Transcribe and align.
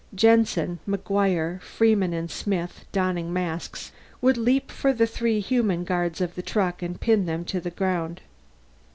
Jensen, 0.15 0.79
McGuire, 0.89 1.61
Freeman, 1.61 2.11
and 2.11 2.31
Smith, 2.31 2.85
donning 2.91 3.31
masks, 3.31 3.91
would 4.19 4.35
leap 4.35 4.71
for 4.71 4.91
the 4.93 5.05
three 5.05 5.39
human 5.39 5.83
guards 5.83 6.21
of 6.21 6.33
the 6.33 6.41
truck 6.41 6.81
and 6.81 6.99
pin 6.99 7.27
them 7.27 7.45
to 7.45 7.59
the 7.61 7.69
ground. 7.69 8.21